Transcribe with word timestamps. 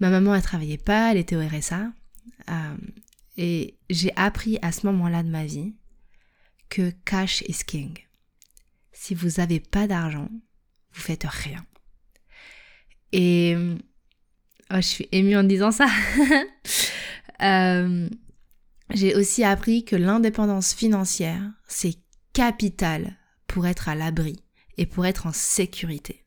Ma 0.00 0.10
maman, 0.10 0.34
elle 0.34 0.42
travaillait 0.42 0.78
pas, 0.78 1.10
elle 1.10 1.18
était 1.18 1.36
au 1.36 1.46
RSA. 1.46 1.90
Euh, 2.50 2.76
et 3.36 3.76
j'ai 3.90 4.12
appris 4.16 4.58
à 4.62 4.72
ce 4.72 4.86
moment-là 4.86 5.22
de 5.22 5.28
ma 5.28 5.44
vie 5.44 5.74
que 6.68 6.90
cash 7.04 7.42
is 7.48 7.64
king. 7.66 7.98
Si 8.92 9.14
vous 9.14 9.38
n'avez 9.38 9.60
pas 9.60 9.86
d'argent, 9.86 10.28
vous 10.92 11.00
faites 11.00 11.24
rien. 11.24 11.64
Et 13.12 13.56
oh, 14.70 14.76
je 14.76 14.80
suis 14.80 15.08
émue 15.12 15.36
en 15.36 15.44
disant 15.44 15.70
ça. 15.70 15.86
Euh, 17.40 18.08
j'ai 18.90 19.14
aussi 19.14 19.44
appris 19.44 19.84
que 19.84 19.94
l'indépendance 19.94 20.74
financière, 20.74 21.40
c'est 21.68 21.94
capital 22.32 23.16
pour 23.46 23.68
être 23.68 23.88
à 23.88 23.94
l'abri 23.94 24.42
et 24.76 24.86
pour 24.86 25.06
être 25.06 25.26
en 25.26 25.32
sécurité. 25.32 26.24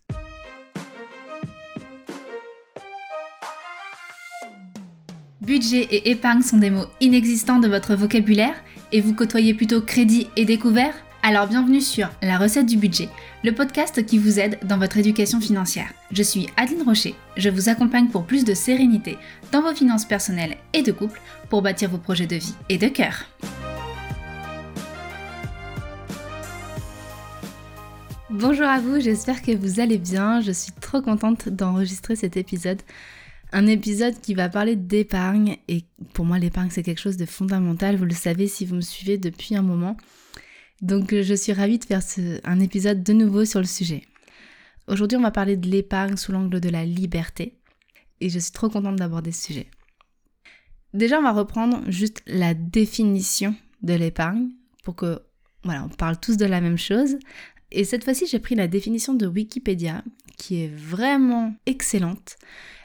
Budget 5.41 5.87
et 5.89 6.11
épargne 6.11 6.43
sont 6.43 6.59
des 6.59 6.69
mots 6.69 6.85
inexistants 6.99 7.57
de 7.57 7.67
votre 7.67 7.95
vocabulaire 7.95 8.53
et 8.91 9.01
vous 9.01 9.15
côtoyez 9.15 9.55
plutôt 9.55 9.81
crédit 9.81 10.27
et 10.35 10.45
découvert? 10.45 10.93
Alors 11.23 11.47
bienvenue 11.47 11.81
sur 11.81 12.09
La 12.21 12.37
recette 12.37 12.67
du 12.67 12.77
budget, 12.77 13.09
le 13.43 13.51
podcast 13.51 14.05
qui 14.05 14.19
vous 14.19 14.39
aide 14.39 14.59
dans 14.63 14.77
votre 14.77 14.97
éducation 14.97 15.41
financière. 15.41 15.91
Je 16.11 16.21
suis 16.21 16.47
Adeline 16.57 16.83
Rocher, 16.83 17.15
je 17.37 17.49
vous 17.49 17.69
accompagne 17.69 18.09
pour 18.09 18.25
plus 18.25 18.45
de 18.45 18.53
sérénité 18.53 19.17
dans 19.51 19.63
vos 19.63 19.73
finances 19.73 20.05
personnelles 20.05 20.57
et 20.73 20.83
de 20.83 20.91
couple 20.91 21.19
pour 21.49 21.63
bâtir 21.63 21.89
vos 21.89 21.97
projets 21.97 22.27
de 22.27 22.35
vie 22.35 22.53
et 22.69 22.77
de 22.77 22.89
cœur. 22.89 23.25
Bonjour 28.29 28.67
à 28.67 28.79
vous, 28.79 28.99
j'espère 28.99 29.41
que 29.41 29.55
vous 29.57 29.79
allez 29.79 29.97
bien. 29.97 30.39
Je 30.39 30.51
suis 30.51 30.71
trop 30.71 31.01
contente 31.01 31.49
d'enregistrer 31.49 32.15
cet 32.15 32.37
épisode. 32.37 32.81
Un 33.53 33.67
épisode 33.67 34.19
qui 34.21 34.33
va 34.33 34.47
parler 34.47 34.77
d'épargne 34.77 35.57
et 35.67 35.83
pour 36.13 36.23
moi 36.23 36.39
l'épargne 36.39 36.69
c'est 36.69 36.83
quelque 36.83 37.01
chose 37.01 37.17
de 37.17 37.25
fondamental, 37.25 37.97
vous 37.97 38.05
le 38.05 38.13
savez 38.13 38.47
si 38.47 38.65
vous 38.65 38.75
me 38.75 38.81
suivez 38.81 39.17
depuis 39.17 39.55
un 39.55 39.61
moment. 39.61 39.97
Donc 40.81 41.13
je 41.13 41.33
suis 41.33 41.51
ravie 41.51 41.77
de 41.77 41.83
faire 41.83 42.01
un 42.45 42.59
épisode 42.61 43.03
de 43.03 43.13
nouveau 43.13 43.43
sur 43.43 43.59
le 43.59 43.65
sujet. 43.65 44.03
Aujourd'hui 44.87 45.17
on 45.17 45.21
va 45.21 45.31
parler 45.31 45.57
de 45.57 45.69
l'épargne 45.69 46.15
sous 46.15 46.31
l'angle 46.31 46.61
de 46.61 46.69
la 46.69 46.85
liberté 46.85 47.57
et 48.21 48.29
je 48.29 48.39
suis 48.39 48.53
trop 48.53 48.69
contente 48.69 48.95
d'aborder 48.95 49.33
ce 49.33 49.47
sujet. 49.47 49.67
Déjà 50.93 51.19
on 51.19 51.23
va 51.23 51.33
reprendre 51.33 51.81
juste 51.89 52.23
la 52.27 52.53
définition 52.53 53.53
de 53.81 53.93
l'épargne 53.93 54.47
pour 54.83 54.95
que 54.95 55.21
voilà, 55.63 55.83
on 55.83 55.89
parle 55.89 56.19
tous 56.19 56.37
de 56.37 56.45
la 56.45 56.61
même 56.61 56.77
chose. 56.77 57.17
Et 57.71 57.83
cette 57.83 58.03
fois-ci, 58.03 58.25
j'ai 58.27 58.39
pris 58.39 58.55
la 58.55 58.67
définition 58.67 59.13
de 59.13 59.27
Wikipédia 59.27 60.03
qui 60.37 60.63
est 60.63 60.75
vraiment 60.75 61.53
excellente 61.65 62.37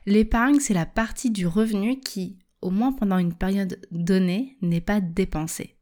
L'épargne, 0.07 0.61
c'est 0.61 0.75
la 0.75 0.87
partie 0.87 1.31
du 1.31 1.47
revenu 1.47 1.99
qui, 1.99 2.39
au 2.63 2.71
moins 2.71 2.93
pendant 2.93 3.19
une 3.19 3.35
période 3.35 3.81
donnée, 3.91 4.57
n'est 4.63 4.81
pas 4.81 5.01
dépensée. 5.01 5.77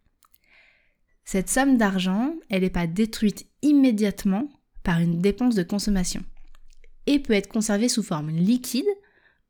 Cette 1.24 1.50
somme 1.50 1.76
d'argent, 1.76 2.34
elle 2.48 2.62
n'est 2.62 2.70
pas 2.70 2.86
détruite 2.86 3.46
immédiatement 3.62 4.48
par 4.82 5.00
une 5.00 5.20
dépense 5.20 5.54
de 5.54 5.62
consommation 5.62 6.22
et 7.06 7.18
peut 7.18 7.32
être 7.34 7.48
conservée 7.48 7.88
sous 7.88 8.02
forme 8.02 8.30
liquide 8.30 8.86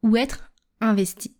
ou 0.03 0.17
être 0.17 0.53
investie. 0.81 1.37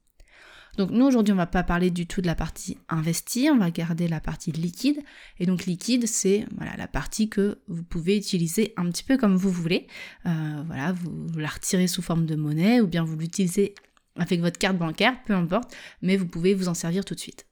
Donc 0.77 0.91
nous 0.91 1.07
aujourd'hui 1.07 1.33
on 1.33 1.37
va 1.37 1.47
pas 1.47 1.63
parler 1.63 1.91
du 1.91 2.07
tout 2.07 2.21
de 2.21 2.27
la 2.27 2.35
partie 2.35 2.79
investie, 2.89 3.49
on 3.53 3.59
va 3.59 3.71
garder 3.71 4.09
la 4.09 4.21
partie 4.21 4.53
liquide. 4.53 5.01
Et 5.39 5.47
donc 5.47 5.67
liquide 5.67 6.07
c'est 6.07 6.47
voilà 6.57 6.77
la 6.77 6.89
partie 6.89 7.29
que 7.29 7.59
vous 7.69 7.83
pouvez 7.83 8.17
utiliser 8.17 8.73
un 8.77 8.91
petit 8.91 9.05
peu 9.05 9.17
comme 9.17 9.37
vous 9.37 9.51
voulez. 9.51 9.87
Euh, 10.27 10.63
voilà, 10.67 10.93
vous, 10.93 11.39
la 11.39 11.49
retirez 11.49 11.87
sous 11.87 12.03
forme 12.03 12.27
de 12.27 12.35
monnaie 12.35 12.81
ou 12.81 12.87
bien 12.87 13.05
vous 13.05 13.17
l'utilisez 13.17 13.75
avec 14.17 14.41
votre 14.41 14.59
carte 14.59 14.77
bancaire, 14.77 15.17
peu 15.25 15.33
importe, 15.33 15.75
mais 16.03 16.17
vous 16.17 16.27
pouvez 16.27 16.55
vous 16.55 16.69
en 16.69 16.75
servir 16.75 17.05
tout 17.05 17.15
de 17.15 17.21
suite. 17.21 17.47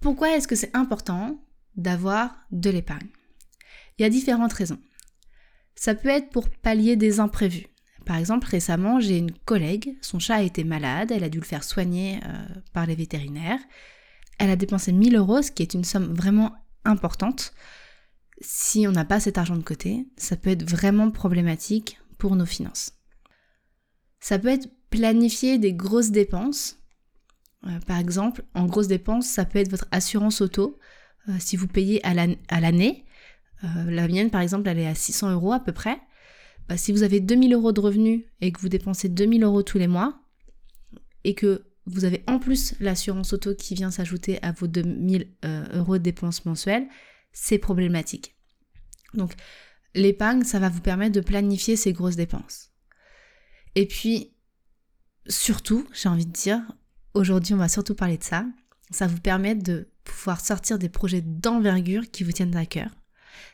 Pourquoi 0.00 0.36
est-ce 0.36 0.48
que 0.48 0.56
c'est 0.56 0.74
important 0.74 1.38
d'avoir 1.76 2.36
de 2.50 2.70
l'épargne? 2.70 3.08
Il 3.98 4.02
y 4.02 4.04
a 4.04 4.10
différentes 4.10 4.52
raisons. 4.52 4.78
Ça 5.74 5.94
peut 5.94 6.08
être 6.08 6.30
pour 6.30 6.48
pallier 6.48 6.96
des 6.96 7.20
imprévus. 7.20 7.66
Par 8.04 8.16
exemple, 8.16 8.46
récemment, 8.46 9.00
j'ai 9.00 9.18
une 9.18 9.32
collègue, 9.32 9.96
son 10.02 10.18
chat 10.18 10.36
a 10.36 10.42
été 10.42 10.64
malade, 10.64 11.10
elle 11.10 11.24
a 11.24 11.28
dû 11.28 11.38
le 11.38 11.44
faire 11.44 11.64
soigner 11.64 12.20
euh, 12.24 12.60
par 12.72 12.86
les 12.86 12.94
vétérinaires. 12.94 13.60
Elle 14.38 14.50
a 14.50 14.56
dépensé 14.56 14.92
1000 14.92 15.16
euros, 15.16 15.42
ce 15.42 15.50
qui 15.50 15.62
est 15.62 15.74
une 15.74 15.84
somme 15.84 16.12
vraiment 16.12 16.54
importante. 16.84 17.54
Si 18.40 18.86
on 18.86 18.92
n'a 18.92 19.04
pas 19.04 19.20
cet 19.20 19.38
argent 19.38 19.56
de 19.56 19.62
côté, 19.62 20.06
ça 20.16 20.36
peut 20.36 20.50
être 20.50 20.68
vraiment 20.68 21.10
problématique 21.10 21.98
pour 22.18 22.36
nos 22.36 22.46
finances. 22.46 22.92
Ça 24.20 24.38
peut 24.38 24.48
être 24.48 24.68
planifier 24.90 25.58
des 25.58 25.72
grosses 25.72 26.10
dépenses. 26.10 26.78
Euh, 27.66 27.78
par 27.86 27.98
exemple, 27.98 28.44
en 28.54 28.66
grosses 28.66 28.88
dépenses, 28.88 29.26
ça 29.26 29.44
peut 29.44 29.60
être 29.60 29.70
votre 29.70 29.88
assurance 29.92 30.40
auto. 30.40 30.78
Euh, 31.28 31.32
si 31.38 31.56
vous 31.56 31.68
payez 31.68 32.04
à 32.04 32.12
l'année, 32.60 33.04
la 33.62 34.08
mienne 34.08 34.28
par 34.28 34.42
exemple, 34.42 34.68
elle 34.68 34.78
est 34.78 34.86
à 34.86 34.94
600 34.94 35.32
euros 35.32 35.54
à 35.54 35.60
peu 35.60 35.72
près. 35.72 35.98
Bah, 36.68 36.76
si 36.76 36.92
vous 36.92 37.02
avez 37.02 37.20
2000 37.20 37.52
euros 37.54 37.72
de 37.72 37.80
revenus 37.80 38.24
et 38.40 38.52
que 38.52 38.60
vous 38.60 38.68
dépensez 38.68 39.08
2000 39.08 39.44
euros 39.44 39.62
tous 39.62 39.78
les 39.78 39.86
mois, 39.86 40.24
et 41.24 41.34
que 41.34 41.64
vous 41.86 42.04
avez 42.04 42.22
en 42.26 42.38
plus 42.38 42.74
l'assurance 42.80 43.32
auto 43.32 43.54
qui 43.54 43.74
vient 43.74 43.90
s'ajouter 43.90 44.42
à 44.42 44.52
vos 44.52 44.66
2000 44.66 45.28
euh, 45.44 45.78
euros 45.78 45.98
de 45.98 46.02
dépenses 46.02 46.44
mensuelles, 46.44 46.86
c'est 47.32 47.58
problématique. 47.58 48.36
Donc 49.14 49.34
l'épargne, 49.94 50.44
ça 50.44 50.58
va 50.58 50.68
vous 50.68 50.80
permettre 50.80 51.14
de 51.14 51.20
planifier 51.20 51.76
ces 51.76 51.92
grosses 51.92 52.16
dépenses. 52.16 52.70
Et 53.74 53.86
puis, 53.86 54.34
surtout, 55.26 55.86
j'ai 55.92 56.08
envie 56.08 56.26
de 56.26 56.32
dire, 56.32 56.60
aujourd'hui 57.12 57.54
on 57.54 57.58
va 57.58 57.68
surtout 57.68 57.94
parler 57.94 58.18
de 58.18 58.24
ça, 58.24 58.46
ça 58.90 59.06
vous 59.06 59.20
permet 59.20 59.54
de 59.54 59.88
pouvoir 60.04 60.40
sortir 60.40 60.78
des 60.78 60.88
projets 60.88 61.22
d'envergure 61.22 62.10
qui 62.10 62.24
vous 62.24 62.32
tiennent 62.32 62.56
à 62.56 62.66
cœur. 62.66 62.90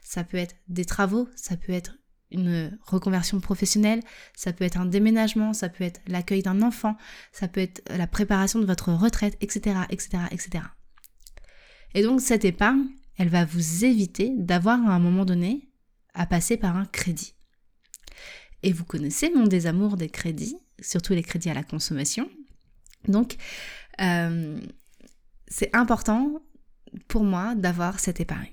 Ça 0.02 0.24
peut 0.24 0.36
être 0.36 0.56
des 0.68 0.84
travaux, 0.84 1.28
ça 1.36 1.56
peut 1.56 1.72
être 1.72 1.96
une 2.30 2.78
reconversion 2.82 3.40
professionnelle, 3.40 4.00
ça 4.34 4.52
peut 4.52 4.64
être 4.64 4.78
un 4.78 4.86
déménagement, 4.86 5.52
ça 5.52 5.68
peut 5.68 5.84
être 5.84 6.00
l'accueil 6.06 6.42
d'un 6.42 6.62
enfant, 6.62 6.96
ça 7.32 7.48
peut 7.48 7.60
être 7.60 7.82
la 7.90 8.06
préparation 8.06 8.58
de 8.58 8.66
votre 8.66 8.92
retraite, 8.92 9.36
etc., 9.40 9.76
etc., 9.90 10.24
etc. 10.30 10.64
Et 11.94 12.02
donc 12.02 12.20
cette 12.20 12.44
épargne, 12.44 12.86
elle 13.16 13.28
va 13.28 13.44
vous 13.44 13.84
éviter 13.84 14.32
d'avoir 14.36 14.78
à 14.86 14.94
un 14.94 14.98
moment 14.98 15.24
donné 15.24 15.68
à 16.14 16.26
passer 16.26 16.56
par 16.56 16.76
un 16.76 16.86
crédit. 16.86 17.34
Et 18.62 18.72
vous 18.72 18.84
connaissez 18.84 19.30
mon 19.34 19.46
désamour 19.46 19.96
des 19.96 20.08
crédits, 20.08 20.56
surtout 20.80 21.14
les 21.14 21.22
crédits 21.22 21.50
à 21.50 21.54
la 21.54 21.62
consommation. 21.62 22.28
Donc, 23.08 23.36
euh, 24.00 24.60
c'est 25.48 25.74
important 25.74 26.42
pour 27.08 27.24
moi 27.24 27.54
d'avoir 27.54 28.00
cette 28.00 28.20
épargne 28.20 28.52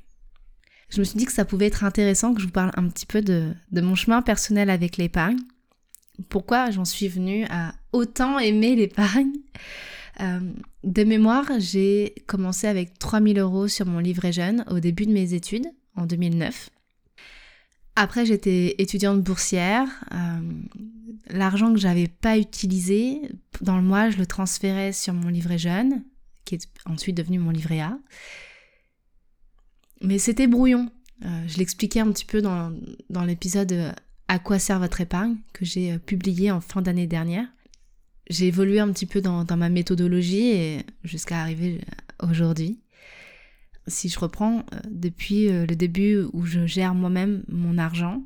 je 0.89 0.99
me 0.99 1.03
suis 1.03 1.17
dit 1.17 1.25
que 1.25 1.33
ça 1.33 1.45
pouvait 1.45 1.67
être 1.67 1.83
intéressant 1.83 2.33
que 2.33 2.41
je 2.41 2.45
vous 2.45 2.51
parle 2.51 2.71
un 2.75 2.87
petit 2.87 3.05
peu 3.05 3.21
de, 3.21 3.53
mon 3.73 3.95
chemin 3.95 4.21
personnel 4.21 4.69
avec 4.69 4.97
l'épargne. 4.97 5.39
Pourquoi 6.29 6.71
j'en 6.71 6.85
suis 6.85 7.07
venue 7.07 7.45
à 7.49 7.73
autant 7.91 8.39
aimer 8.39 8.75
l'épargne 8.75 9.33
euh, 10.21 10.39
De 10.83 11.03
mémoire, 11.03 11.45
j'ai 11.59 12.15
commencé 12.25 12.67
avec 12.67 12.97
3000 12.97 13.37
euros 13.37 13.67
sur 13.67 13.85
mon 13.85 13.99
livret 13.99 14.31
jeune 14.31 14.65
au 14.69 14.79
début 14.79 15.05
de 15.05 15.11
mes 15.11 15.33
études, 15.33 15.67
en 15.95 16.05
2009. 16.05 16.69
Après, 17.95 18.25
j'étais 18.25 18.75
étudiante 18.77 19.21
boursière. 19.21 19.87
Euh, 20.13 20.39
l'argent 21.29 21.73
que 21.73 21.79
j'avais 21.79 22.07
pas 22.07 22.37
utilisé, 22.37 23.21
dans 23.61 23.75
le 23.75 23.83
mois, 23.83 24.09
je 24.09 24.17
le 24.17 24.25
transférais 24.25 24.93
sur 24.93 25.13
mon 25.13 25.29
livret 25.29 25.57
jeune, 25.57 26.03
qui 26.45 26.55
est 26.55 26.67
ensuite 26.85 27.17
devenu 27.17 27.39
mon 27.39 27.51
livret 27.51 27.81
A. 27.81 27.97
Mais 30.01 30.19
c'était 30.19 30.47
brouillon. 30.47 30.91
Euh, 31.25 31.43
je 31.47 31.57
l'expliquais 31.57 31.99
un 31.99 32.11
petit 32.11 32.25
peu 32.25 32.41
dans, 32.41 32.71
l'épisode 33.25 33.71
euh, 33.71 33.91
À 34.27 34.39
quoi 34.39 34.59
sert 34.59 34.79
votre 34.79 35.01
épargne 35.01 35.37
que 35.53 35.65
j'ai 35.65 35.93
euh, 35.93 35.97
publié 35.97 36.51
en 36.51 36.61
fin 36.61 36.81
d'année 36.81 37.07
dernière. 37.07 37.47
J'ai 38.29 38.47
évolué 38.47 38.79
un 38.79 38.91
petit 38.91 39.05
peu 39.05 39.21
dans, 39.21 39.45
ma 39.57 39.69
méthodologie 39.69 40.83
jusqu'à 41.03 41.39
arriver 41.39 41.79
aujourd'hui. 42.21 42.81
Si 43.87 44.09
je 44.09 44.19
reprends 44.19 44.65
depuis 44.91 45.47
le 45.47 45.75
début 45.75 46.25
où 46.33 46.45
je 46.45 46.65
gère 46.65 46.93
moi-même 46.93 47.45
mon 47.47 47.77
argent, 47.77 48.21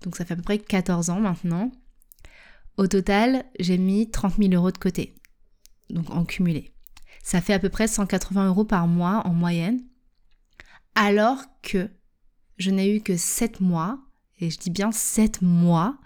donc 0.00 0.16
ça 0.16 0.24
fait 0.24 0.32
à 0.32 0.36
peu 0.38 0.42
près 0.42 0.58
14 0.58 1.10
ans 1.10 1.20
maintenant, 1.20 1.70
au 2.78 2.86
total, 2.86 3.44
j'ai 3.60 3.76
mis 3.76 4.10
30 4.10 4.36
000 4.38 4.54
euros 4.54 4.70
de 4.70 4.78
côté, 4.78 5.14
donc 5.90 6.08
en 6.08 6.24
cumulé. 6.24 6.72
Ça 7.22 7.42
fait 7.42 7.52
à 7.52 7.58
peu 7.58 7.68
près 7.68 7.86
180 7.86 8.48
euros 8.48 8.64
par 8.64 8.88
mois 8.88 9.26
en 9.26 9.34
moyenne 9.34 9.82
alors 10.94 11.42
que 11.62 11.90
je 12.58 12.70
n'ai 12.70 12.94
eu 12.94 13.00
que 13.00 13.16
7 13.16 13.60
mois, 13.60 13.98
et 14.40 14.50
je 14.50 14.58
dis 14.58 14.70
bien 14.70 14.92
7 14.92 15.42
mois, 15.42 15.98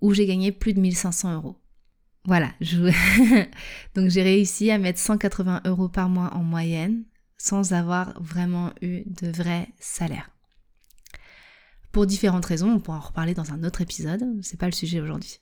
où 0.00 0.14
j'ai 0.14 0.26
gagné 0.26 0.52
plus 0.52 0.72
de 0.72 0.80
1500 0.80 1.34
euros. 1.34 1.56
Voilà, 2.24 2.52
donc 3.94 4.10
j'ai 4.10 4.22
réussi 4.22 4.70
à 4.70 4.78
mettre 4.78 4.98
180 4.98 5.62
euros 5.64 5.88
par 5.88 6.08
mois 6.08 6.34
en 6.34 6.42
moyenne 6.42 7.04
sans 7.38 7.72
avoir 7.72 8.20
vraiment 8.22 8.70
eu 8.82 9.02
de 9.06 9.28
vrai 9.28 9.68
salaire. 9.78 10.30
Pour 11.90 12.06
différentes 12.06 12.44
raisons, 12.44 12.70
on 12.70 12.80
pourra 12.80 12.98
en 12.98 13.00
reparler 13.00 13.32
dans 13.32 13.52
un 13.52 13.64
autre 13.64 13.80
épisode, 13.80 14.22
c'est 14.42 14.60
pas 14.60 14.66
le 14.66 14.72
sujet 14.72 15.00
aujourd'hui. 15.00 15.40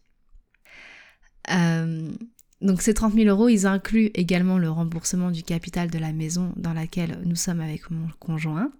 Euh, 1.50 2.12
Donc 2.60 2.82
ces 2.82 2.92
30 2.92 3.14
000 3.14 3.28
euros, 3.28 3.48
ils 3.48 3.66
incluent 3.66 4.10
également 4.14 4.58
le 4.58 4.70
remboursement 4.70 5.30
du 5.30 5.42
capital 5.42 5.90
de 5.90 5.98
la 5.98 6.12
maison 6.12 6.52
dans 6.56 6.72
laquelle 6.72 7.20
nous 7.24 7.36
sommes 7.36 7.60
avec 7.60 7.90
mon 7.90 8.08
conjoint. 8.18 8.72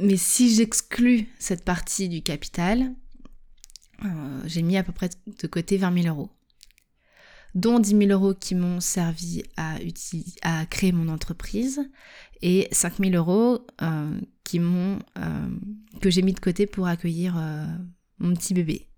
Mais 0.00 0.16
si 0.16 0.54
j'exclus 0.54 1.28
cette 1.38 1.64
partie 1.64 2.08
du 2.08 2.22
capital, 2.22 2.94
euh, 4.04 4.42
j'ai 4.46 4.62
mis 4.62 4.76
à 4.76 4.82
peu 4.82 4.92
près 4.92 5.10
de 5.26 5.46
côté 5.46 5.76
20 5.76 6.02
000 6.02 6.14
euros, 6.14 6.30
dont 7.54 7.78
10 7.78 7.90
000 7.90 8.02
euros 8.10 8.34
qui 8.34 8.54
m'ont 8.54 8.80
servi 8.80 9.44
à, 9.56 10.66
créer 10.66 10.92
mon 10.92 11.08
entreprise 11.08 11.80
et 12.42 12.66
5 12.72 12.98
000 12.98 13.14
euros 13.14 13.66
euh, 13.82 14.20
euh, 14.54 15.48
que 16.00 16.10
j'ai 16.10 16.22
mis 16.22 16.32
de 16.32 16.40
côté 16.40 16.66
pour 16.66 16.86
accueillir 16.86 17.36
mon 18.18 18.34
petit 18.34 18.54
bébé. 18.54 18.88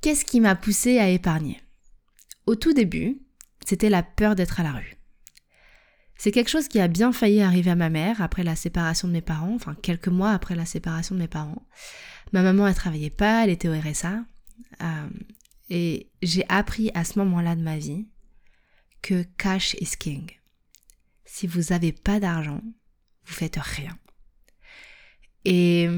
Qu'est-ce 0.00 0.24
qui 0.24 0.40
m'a 0.40 0.56
poussé 0.56 0.98
à 0.98 1.08
épargner? 1.08 1.60
Au 2.46 2.54
tout 2.54 2.72
début, 2.72 3.18
c'était 3.64 3.90
la 3.90 4.02
peur 4.02 4.34
d'être 4.34 4.60
à 4.60 4.62
la 4.62 4.72
rue. 4.72 4.96
C'est 6.16 6.30
quelque 6.30 6.50
chose 6.50 6.68
qui 6.68 6.78
a 6.80 6.88
bien 6.88 7.12
failli 7.12 7.40
arriver 7.40 7.70
à 7.70 7.76
ma 7.76 7.90
mère 7.90 8.22
après 8.22 8.44
la 8.44 8.54
séparation 8.54 9.08
de 9.08 9.12
mes 9.12 9.22
parents, 9.22 9.54
enfin 9.54 9.74
quelques 9.82 10.08
mois 10.08 10.30
après 10.30 10.54
la 10.54 10.66
séparation 10.66 11.14
de 11.14 11.20
mes 11.20 11.28
parents. 11.28 11.66
Ma 12.32 12.42
maman, 12.42 12.66
elle 12.66 12.74
travaillait 12.74 13.10
pas, 13.10 13.44
elle 13.44 13.50
était 13.50 13.68
au 13.68 13.78
RSA. 13.78 14.24
Euh, 14.82 15.08
et 15.70 16.10
j'ai 16.22 16.44
appris 16.48 16.90
à 16.94 17.04
ce 17.04 17.18
moment-là 17.18 17.56
de 17.56 17.62
ma 17.62 17.76
vie 17.76 18.06
que 19.02 19.24
cash 19.36 19.74
is 19.80 19.96
king. 19.98 20.30
Si 21.24 21.46
vous 21.46 21.70
n'avez 21.70 21.92
pas 21.92 22.20
d'argent, 22.20 22.60
vous 23.24 23.34
faites 23.34 23.56
rien. 23.56 23.98
Et 25.44 25.88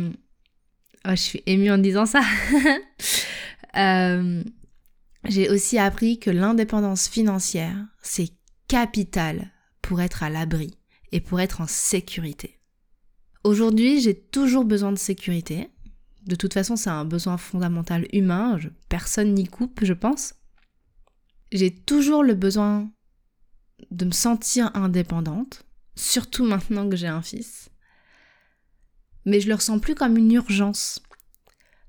oh, 1.06 1.10
je 1.10 1.16
suis 1.16 1.42
émue 1.46 1.70
en 1.70 1.78
disant 1.78 2.06
ça. 2.06 2.22
Euh, 3.76 4.44
j'ai 5.26 5.48
aussi 5.48 5.78
appris 5.78 6.18
que 6.18 6.30
l'indépendance 6.30 7.08
financière, 7.08 7.76
c'est 8.02 8.30
capital 8.68 9.50
pour 9.82 10.00
être 10.00 10.22
à 10.22 10.30
l'abri 10.30 10.76
et 11.12 11.20
pour 11.20 11.40
être 11.40 11.60
en 11.60 11.66
sécurité. 11.66 12.58
Aujourd'hui, 13.42 14.00
j'ai 14.00 14.14
toujours 14.14 14.64
besoin 14.64 14.92
de 14.92 14.98
sécurité. 14.98 15.70
De 16.26 16.34
toute 16.34 16.54
façon, 16.54 16.76
c'est 16.76 16.90
un 16.90 17.04
besoin 17.04 17.36
fondamental 17.36 18.06
humain. 18.12 18.58
personne 18.88 19.34
n'y 19.34 19.46
coupe, 19.46 19.84
je 19.84 19.92
pense. 19.92 20.34
J'ai 21.52 21.74
toujours 21.74 22.24
le 22.24 22.34
besoin 22.34 22.90
de 23.90 24.04
me 24.06 24.12
sentir 24.12 24.70
indépendante, 24.74 25.64
surtout 25.94 26.44
maintenant 26.44 26.88
que 26.88 26.96
j'ai 26.96 27.06
un 27.06 27.22
fils. 27.22 27.70
Mais 29.26 29.40
je 29.40 29.48
le 29.48 29.54
ressens 29.54 29.78
plus 29.78 29.94
comme 29.94 30.16
une 30.16 30.32
urgence. 30.32 31.02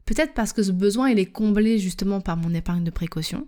Peut-être 0.06 0.34
parce 0.36 0.54
que 0.54 0.62
ce 0.62 0.72
besoin, 0.72 1.10
il 1.10 1.20
est 1.20 1.26
comblé 1.26 1.80
justement 1.80 2.22
par 2.22 2.38
mon 2.38 2.54
épargne 2.54 2.84
de 2.84 2.92
précaution. 2.92 3.48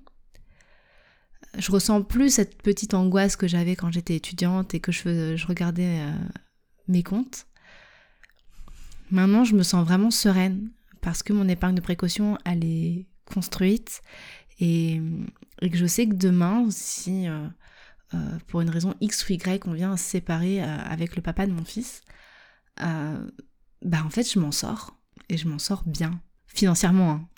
Je 1.57 1.71
ressens 1.71 2.01
plus 2.01 2.31
cette 2.31 2.61
petite 2.61 2.93
angoisse 2.93 3.35
que 3.35 3.47
j'avais 3.47 3.75
quand 3.75 3.91
j'étais 3.91 4.15
étudiante 4.15 4.73
et 4.73 4.79
que 4.79 4.91
je, 4.91 5.45
regardais 5.47 6.01
euh, 6.01 6.11
mes 6.87 7.03
comptes. 7.03 7.47
Maintenant, 9.11 9.43
je 9.43 9.55
me 9.55 9.63
sens 9.63 9.85
vraiment 9.85 10.11
sereine 10.11 10.69
parce 11.01 11.23
que 11.23 11.31
mon 11.31 11.47
épargne 11.47 11.75
de 11.75 11.81
précaution, 11.81 12.37
elle 12.43 12.65
est 12.65 13.07
construite 13.25 14.01
et, 14.59 14.99
que 15.61 15.77
je 15.77 15.85
sais 15.85 16.07
que 16.07 16.15
demain, 16.15 16.67
si 16.71 17.27
euh, 17.27 17.47
euh, 18.15 18.37
pour 18.47 18.61
une 18.61 18.69
raison 18.69 18.95
X 18.99 19.29
ou 19.29 19.33
Y, 19.33 19.65
on 19.67 19.73
vient 19.73 19.95
se 19.95 20.03
séparer 20.03 20.61
avec 20.61 21.15
le 21.15 21.21
papa 21.21 21.45
de 21.45 21.51
mon 21.51 21.63
fils, 21.65 22.01
bah 22.77 24.03
en 24.03 24.09
fait, 24.09 24.29
je 24.29 24.39
m'en 24.39 24.51
sors 24.51 24.97
et 25.29 25.37
je 25.37 25.47
m'en 25.47 25.59
sors 25.59 25.83
bien. 25.85 26.19
Financièrement, 26.47 27.11
hein. 27.11 27.29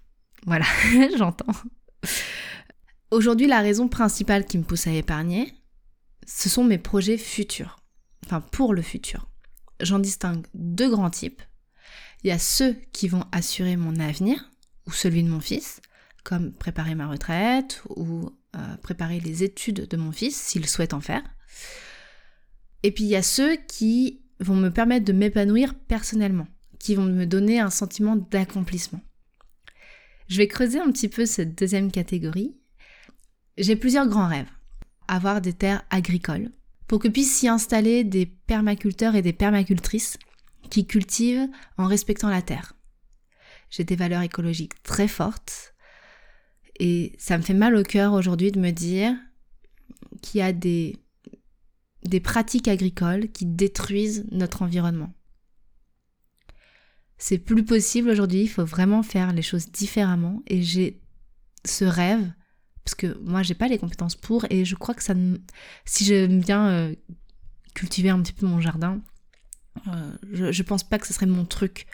voilà, 0.46 0.66
j'entends. 1.18 1.54
Aujourd'hui, 3.12 3.48
la 3.48 3.62
raison 3.62 3.88
principale 3.88 4.46
qui 4.46 4.58
me 4.58 4.64
pousse 4.64 4.88
à 4.88 4.92
épargner, 4.92 5.54
ce 6.26 6.48
sont 6.48 6.64
mes 6.64 6.78
projets 6.78 7.18
futurs. 7.18 7.78
Enfin, 8.26 8.42
pour 8.42 8.74
le 8.74 8.82
futur. 8.82 9.30
J'en 9.82 10.00
distingue 10.00 10.46
deux 10.54 10.90
grands 10.90 11.10
types. 11.10 11.42
Il 12.24 12.28
y 12.28 12.32
a 12.32 12.40
ceux 12.40 12.74
qui 12.92 13.08
vont 13.08 13.26
assurer 13.32 13.78
mon 13.78 13.96
avenir, 14.00 14.52
ou 14.86 14.92
celui 14.92 15.24
de 15.24 15.30
mon 15.30 15.40
fils, 15.40 15.82
comme 16.24 16.52
préparer 16.52 16.96
ma 16.96 17.08
retraite, 17.08 17.82
ou 17.90 18.30
euh, 18.56 18.78
préparer 18.78 19.20
les 19.20 19.44
études 19.44 19.88
de 19.88 19.98
mon 19.98 20.12
fils, 20.12 20.36
s'il 20.36 20.68
souhaite 20.68 20.94
en 20.94 21.02
faire. 21.02 21.24
Et 22.84 22.92
puis 22.92 23.06
il 23.06 23.10
y 23.10 23.16
a 23.16 23.24
ceux 23.24 23.56
qui 23.56 24.22
vont 24.40 24.56
me 24.56 24.70
permettre 24.70 25.06
de 25.06 25.14
m'épanouir 25.14 25.74
personnellement, 25.74 26.48
qui 26.80 26.96
vont 26.96 27.04
me 27.04 27.26
donner 27.26 27.60
un 27.60 27.70
sentiment 27.70 28.16
d'accomplissement. 28.16 29.02
Je 30.28 30.38
vais 30.38 30.48
creuser 30.48 30.80
un 30.80 30.92
petit 30.92 31.10
peu 31.10 31.26
cette 31.26 31.58
deuxième 31.58 31.92
catégorie. 31.92 32.56
J'ai 33.58 33.76
plusieurs 33.76 34.08
grands 34.08 34.28
rêves. 34.28 34.50
Avoir 35.08 35.42
des 35.42 35.54
terres 35.54 35.84
agricoles, 35.90 36.52
pour 36.88 37.00
que 37.00 37.08
puissent 37.08 37.36
s'y 37.36 37.48
installer 37.48 38.04
des 38.04 38.26
permaculteurs 38.26 39.16
et 39.16 39.22
des 39.22 39.34
permacultrices 39.34 40.18
qui 40.70 40.86
cultivent 40.86 41.48
en 41.78 41.88
respectant 41.88 42.30
la 42.30 42.42
terre. 42.42 42.74
J'ai 43.70 43.84
des 43.84 43.96
valeurs 43.96 44.22
écologiques 44.22 44.82
très 44.84 45.08
fortes 45.08 45.74
et 46.80 47.14
ça 47.18 47.38
me 47.38 47.44
fait 47.44 47.54
mal 47.54 47.76
au 47.76 47.84
cœur 47.84 48.14
aujourd'hui 48.14 48.52
de 48.52 48.60
me 48.60 48.72
dire 48.72 49.16
qu'il 50.22 50.40
y 50.40 50.44
a 50.44 50.54
des, 50.54 50.96
des 52.04 52.20
pratiques 52.20 52.68
agricoles 52.68 53.30
qui 53.32 53.46
détruisent 53.46 54.26
notre 54.32 54.62
environnement. 54.62 55.14
C'est 57.22 57.38
plus 57.38 57.66
possible 57.66 58.10
aujourd'hui, 58.10 58.44
il 58.44 58.48
faut 58.48 58.64
vraiment 58.64 59.04
faire 59.04 59.34
les 59.34 59.42
choses 59.42 59.70
différemment 59.72 60.42
et 60.48 60.64
j'ai 60.64 61.02
ce 61.66 61.84
rêve 61.84 62.32
parce 62.86 62.96
que 62.96 63.20
moi 63.20 63.44
j'ai 63.44 63.56
pas 63.56 63.68
les 63.68 63.78
compétences 63.78 64.16
pour 64.16 64.46
et 64.50 64.64
je 64.64 64.76
crois 64.76 64.96
que 64.96 65.04
ça 65.04 65.14
si 65.84 66.06
j'aime 66.06 66.40
bien 66.40 66.70
euh, 66.70 66.96
cultiver 67.76 68.10
un 68.10 68.22
petit 68.22 68.32
peu 68.32 68.48
mon 68.48 68.62
jardin, 68.62 69.02
euh, 69.88 70.14
je, 70.32 70.64
pense 70.64 70.84
pas 70.84 70.98
que 70.98 71.06
ce 71.06 71.14
serait 71.14 71.26
mon 71.26 71.44
truc 71.44 71.88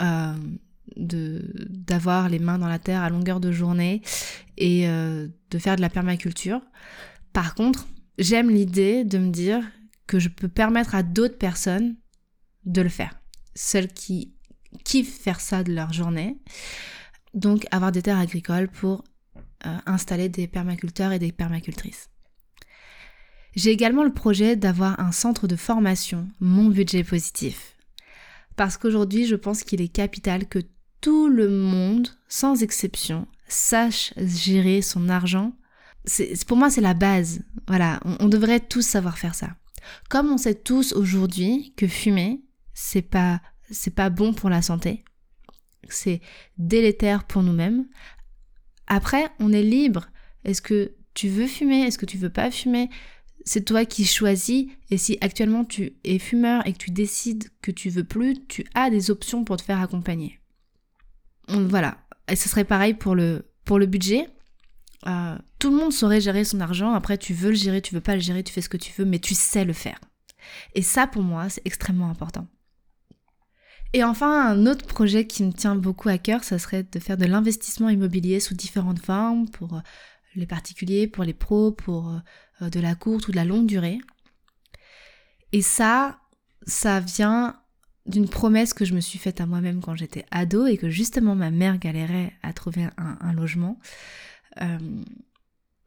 euh, 0.00 0.34
de 0.96 1.52
d'avoir 1.68 2.28
les 2.28 2.38
mains 2.38 2.58
dans 2.58 2.68
la 2.68 2.78
terre 2.78 3.02
à 3.02 3.10
longueur 3.10 3.40
de 3.40 3.50
journée 3.50 4.02
et 4.56 4.86
de 4.86 5.58
faire 5.58 5.76
de 5.76 5.80
la 5.80 5.90
permaculture. 5.90 6.60
Par 7.32 7.54
contre, 7.54 7.88
j'aime 8.18 8.50
l'idée 8.50 9.04
de 9.04 9.18
me 9.18 9.30
dire 9.30 9.64
que 10.06 10.18
je 10.18 10.28
peux 10.28 10.48
permettre 10.48 10.94
à 10.94 11.02
d'autres 11.02 11.38
personnes 11.38 11.96
de 12.66 12.82
le 12.82 12.88
faire. 12.88 13.20
Celles 13.54 13.92
qui 13.92 14.34
kiffent 14.84 15.20
faire 15.20 15.40
ça 15.40 15.62
de 15.62 15.72
leur 15.72 15.92
journée. 15.92 16.38
Donc 17.34 17.66
avoir 17.70 17.92
des 17.92 18.02
terres 18.02 18.18
agricoles 18.18 18.68
pour 18.68 19.04
euh, 19.66 19.76
installer 19.86 20.28
des 20.28 20.46
permaculteurs 20.46 21.12
et 21.12 21.18
des 21.18 21.32
permacultrices. 21.32 22.10
J'ai 23.56 23.70
également 23.70 24.04
le 24.04 24.12
projet 24.12 24.56
d'avoir 24.56 24.98
un 25.00 25.12
centre 25.12 25.46
de 25.46 25.56
formation, 25.56 26.28
mon 26.40 26.68
budget 26.68 27.02
positif. 27.02 27.76
Parce 28.56 28.76
qu'aujourd'hui, 28.76 29.26
je 29.26 29.36
pense 29.36 29.64
qu'il 29.64 29.80
est 29.80 29.88
capital 29.88 30.46
que 30.46 30.60
tout 31.00 31.28
le 31.28 31.48
monde, 31.48 32.08
sans 32.28 32.62
exception, 32.62 33.26
sache 33.48 34.12
gérer 34.16 34.82
son 34.82 35.08
argent. 35.08 35.52
pour 36.46 36.56
moi, 36.56 36.70
c'est 36.70 36.80
la 36.80 36.94
base. 36.94 37.40
Voilà, 37.66 38.00
on, 38.04 38.16
on 38.20 38.28
devrait 38.28 38.60
tous 38.60 38.82
savoir 38.82 39.18
faire 39.18 39.34
ça. 39.34 39.56
Comme 40.08 40.30
on 40.30 40.38
sait 40.38 40.54
tous 40.54 40.92
aujourd'hui 40.92 41.72
que 41.76 41.88
fumer, 41.88 42.42
c'est 42.74 43.02
pas 43.02 43.40
c'est 43.70 43.94
pas 43.94 44.10
bon 44.10 44.32
pour 44.32 44.50
la 44.50 44.62
santé, 44.62 45.04
c'est 45.88 46.20
délétère 46.58 47.24
pour 47.24 47.42
nous-mêmes. 47.42 47.86
Après, 48.86 49.28
on 49.38 49.52
est 49.52 49.62
libre. 49.62 50.08
Est-ce 50.44 50.62
que 50.62 50.94
tu 51.14 51.28
veux 51.28 51.46
fumer? 51.46 51.82
Est-ce 51.82 51.98
que 51.98 52.06
tu 52.06 52.18
veux 52.18 52.30
pas 52.30 52.50
fumer? 52.50 52.90
C'est 53.44 53.64
toi 53.64 53.84
qui 53.84 54.04
choisis. 54.04 54.66
Et 54.90 54.98
si 54.98 55.16
actuellement 55.20 55.64
tu 55.64 55.94
es 56.04 56.18
fumeur 56.18 56.66
et 56.66 56.72
que 56.72 56.78
tu 56.78 56.90
décides 56.90 57.50
que 57.62 57.70
tu 57.70 57.88
veux 57.88 58.04
plus, 58.04 58.34
tu 58.46 58.64
as 58.74 58.90
des 58.90 59.10
options 59.10 59.44
pour 59.44 59.56
te 59.56 59.62
faire 59.62 59.80
accompagner. 59.80 60.40
Voilà. 61.48 61.98
Et 62.28 62.36
ce 62.36 62.48
serait 62.48 62.64
pareil 62.64 62.94
pour 62.94 63.14
le, 63.14 63.50
pour 63.64 63.78
le 63.78 63.86
budget. 63.86 64.28
Euh, 65.06 65.38
tout 65.58 65.70
le 65.70 65.76
monde 65.76 65.92
saurait 65.92 66.20
gérer 66.20 66.44
son 66.44 66.60
argent. 66.60 66.92
Après, 66.92 67.16
tu 67.16 67.32
veux 67.32 67.50
le 67.50 67.56
gérer, 67.56 67.80
tu 67.80 67.94
veux 67.94 68.00
pas 68.00 68.14
le 68.14 68.20
gérer, 68.20 68.42
tu 68.42 68.52
fais 68.52 68.60
ce 68.60 68.68
que 68.68 68.76
tu 68.76 68.92
veux, 68.98 69.04
mais 69.04 69.18
tu 69.18 69.34
sais 69.34 69.64
le 69.64 69.72
faire. 69.72 69.98
Et 70.74 70.82
ça, 70.82 71.06
pour 71.06 71.22
moi, 71.22 71.48
c'est 71.48 71.62
extrêmement 71.64 72.10
important. 72.10 72.46
Et 73.92 74.04
enfin, 74.04 74.48
un 74.48 74.66
autre 74.66 74.86
projet 74.86 75.26
qui 75.26 75.42
me 75.42 75.52
tient 75.52 75.74
beaucoup 75.74 76.08
à 76.08 76.18
cœur, 76.18 76.44
ça 76.44 76.58
serait 76.58 76.84
de 76.84 76.98
faire 77.00 77.16
de 77.16 77.26
l'investissement 77.26 77.88
immobilier 77.88 78.38
sous 78.38 78.54
différentes 78.54 79.00
formes 79.00 79.48
pour 79.48 79.74
euh, 79.74 79.80
les 80.36 80.46
particuliers, 80.46 81.08
pour 81.08 81.24
les 81.24 81.34
pros, 81.34 81.72
pour 81.72 82.20
euh, 82.62 82.70
de 82.70 82.78
la 82.78 82.94
courte 82.94 83.28
ou 83.28 83.32
de 83.32 83.36
la 83.36 83.44
longue 83.44 83.66
durée. 83.66 83.98
Et 85.52 85.62
ça, 85.62 86.20
ça 86.66 87.00
vient 87.00 87.56
d'une 88.06 88.28
promesse 88.28 88.74
que 88.74 88.84
je 88.84 88.94
me 88.94 89.00
suis 89.00 89.18
faite 89.18 89.40
à 89.40 89.46
moi-même 89.46 89.80
quand 89.80 89.94
j'étais 89.94 90.24
ado 90.30 90.66
et 90.66 90.76
que 90.76 90.88
justement 90.88 91.34
ma 91.34 91.50
mère 91.50 91.78
galérait 91.78 92.32
à 92.42 92.52
trouver 92.52 92.88
un, 92.96 93.32
logement. 93.32 93.78
Euh, 94.60 94.78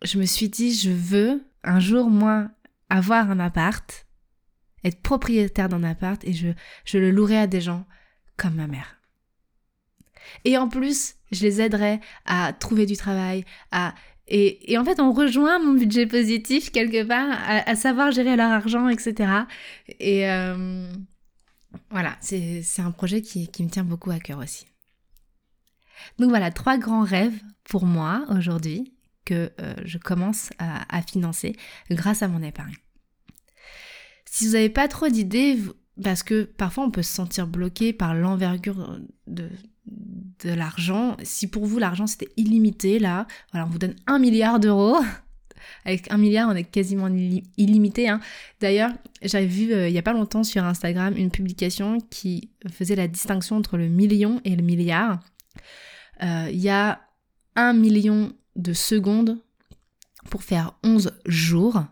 je 0.03 0.17
me 0.17 0.25
suis 0.25 0.49
dit, 0.49 0.73
je 0.73 0.91
veux 0.91 1.43
un 1.63 1.79
jour, 1.79 2.09
moi, 2.09 2.49
avoir 2.89 3.31
un 3.31 3.39
appart 3.39 4.05
être 4.83 5.01
propriétaire 5.01 5.69
d'un 5.69 5.83
appart 5.83 6.23
et 6.25 6.33
je, 6.33 6.49
je 6.85 6.97
le 6.97 7.11
louerai 7.11 7.37
à 7.37 7.47
des 7.47 7.61
gens 7.61 7.85
comme 8.37 8.55
ma 8.55 8.67
mère. 8.67 8.97
Et 10.45 10.57
en 10.57 10.67
plus, 10.67 11.15
je 11.31 11.43
les 11.43 11.61
aiderai 11.61 11.99
à 12.25 12.53
trouver 12.53 12.85
du 12.85 12.95
travail, 12.95 13.45
à 13.71 13.93
Et, 14.27 14.77
en 14.77 14.85
fait, 14.85 14.99
on 14.99 15.11
rejoint 15.11 15.59
mon 15.59 15.73
budget 15.73 16.07
positif 16.07 16.71
quelque 16.71 17.03
part, 17.03 17.29
à, 17.45 17.75
savoir 17.75 18.11
gérer 18.11 18.35
leur 18.35 18.51
argent, 18.51 18.87
etc. 18.87 19.31
Et 19.99 20.29
euh, 20.29 20.87
voilà, 21.89 22.17
c'est 22.21 22.63
un 22.79 22.91
projet 22.91 23.21
qui, 23.21 23.49
me 23.59 23.69
tient 23.69 23.83
beaucoup 23.83 24.11
à 24.11 24.19
cœur 24.19 24.39
aussi. 24.39 24.65
Donc 26.19 26.29
voilà, 26.29 26.51
trois 26.51 26.77
grands 26.77 27.03
rêves 27.03 27.39
pour 27.63 27.85
moi 27.85 28.25
aujourd'hui 28.29 28.93
que 29.25 29.51
euh, 29.61 29.73
je 29.85 29.97
commence 29.97 30.51
à, 30.57 31.01
financer 31.01 31.55
grâce 31.89 32.23
à 32.23 32.27
mon 32.27 32.41
épargne. 32.41 32.75
Si 34.33 34.47
vous 34.47 34.53
n'avez 34.53 34.69
pas 34.69 34.87
trop 34.87 35.09
d'idées, 35.09 35.59
parce 36.03 36.23
que 36.23 36.41
parfois 36.41 36.85
on 36.85 36.89
peut 36.89 37.03
se 37.03 37.13
sentir 37.13 37.45
bloqué 37.45 37.93
par 37.93 38.15
l'envergure 38.15 38.99
de, 39.27 39.47
l'argent. 40.43 41.17
Si 41.21 41.45
pour 41.45 41.67
vous 41.67 41.77
l'argent 41.77 42.07
c'était 42.07 42.29
illimité, 42.35 42.97
là, 42.97 43.27
voilà, 43.51 43.67
on 43.67 43.69
vous 43.69 43.77
donne 43.77 43.95
un 44.07 44.17
milliard 44.17 44.59
d'euros. 44.59 44.97
Avec 45.85 46.11
un 46.11 46.17
milliard, 46.17 46.49
on 46.49 46.55
est 46.55 46.63
quasiment 46.63 47.09
illimité. 47.57 48.09
Hein. 48.09 48.21
D'ailleurs, 48.59 48.89
j'avais 49.21 49.45
vu 49.45 49.71
euh, 49.71 49.87
il 49.87 49.91
n'y 49.91 49.99
a 49.99 50.03
pas 50.03 50.13
longtemps 50.13 50.43
sur 50.43 50.63
Instagram 50.63 51.15
une 51.15 51.29
publication 51.29 51.99
qui 52.09 52.49
faisait 52.71 52.95
la 52.95 53.07
distinction 53.07 53.57
entre 53.57 53.77
le 53.77 53.87
million 53.87 54.41
et 54.45 54.55
le 54.55 54.63
milliard. 54.63 55.19
Euh, 56.23 56.49
il 56.51 56.59
y 56.59 56.69
a 56.69 57.01
un 57.55 57.73
million 57.73 58.33
de 58.55 58.73
secondes 58.73 59.37
pour 60.31 60.41
faire 60.41 60.73
11 60.83 61.11
jours. 61.27 61.83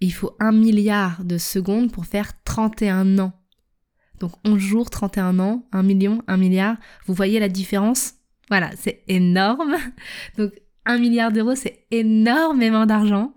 Il 0.00 0.12
faut 0.12 0.36
un 0.40 0.52
milliard 0.52 1.24
de 1.24 1.38
secondes 1.38 1.92
pour 1.92 2.06
faire 2.06 2.42
31 2.44 3.18
ans. 3.18 3.32
Donc 4.20 4.32
11 4.44 4.58
jours, 4.58 4.90
31 4.90 5.38
ans, 5.38 5.66
1 5.72 5.82
million, 5.82 6.22
1 6.26 6.36
milliard. 6.36 6.76
Vous 7.06 7.14
voyez 7.14 7.38
la 7.38 7.48
différence? 7.48 8.14
Voilà, 8.48 8.70
c'est 8.76 9.02
énorme. 9.08 9.76
Donc 10.38 10.52
1 10.86 10.98
milliard 10.98 11.32
d'euros, 11.32 11.54
c'est 11.54 11.86
énormément 11.90 12.86
d'argent. 12.86 13.34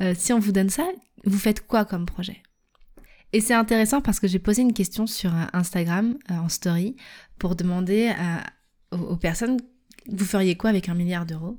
Euh, 0.00 0.14
si 0.16 0.32
on 0.32 0.38
vous 0.38 0.52
donne 0.52 0.70
ça, 0.70 0.86
vous 1.24 1.38
faites 1.38 1.66
quoi 1.66 1.84
comme 1.84 2.06
projet? 2.06 2.42
Et 3.32 3.40
c'est 3.40 3.54
intéressant 3.54 4.00
parce 4.00 4.18
que 4.20 4.26
j'ai 4.26 4.38
posé 4.38 4.62
une 4.62 4.72
question 4.72 5.06
sur 5.06 5.32
Instagram 5.52 6.16
euh, 6.30 6.34
en 6.34 6.48
story 6.48 6.96
pour 7.38 7.56
demander 7.56 8.12
aux, 8.90 9.16
personnes, 9.16 9.58
vous 10.08 10.24
feriez 10.24 10.56
quoi 10.56 10.68
avec 10.70 10.88
un 10.88 10.94
milliard 10.94 11.24
d'euros? 11.24 11.58